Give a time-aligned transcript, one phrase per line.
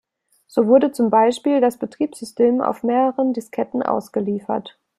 [0.47, 4.75] So wurde zum Beispiel das Betriebssystem auf mehreren Disketten ausgeliefert.